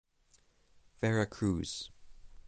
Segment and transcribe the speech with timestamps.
[0.99, 1.91] Veracruz.